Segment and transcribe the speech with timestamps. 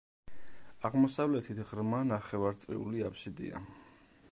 [0.89, 3.65] აღმოსავლეთით ღრმა ნახევარწრიული აფსიდია.